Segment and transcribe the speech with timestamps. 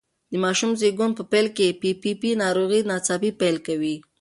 [0.31, 3.95] د ماشوم زېږون په پیل کې پي پي پي ناروغي ناڅاپي پیل کوي.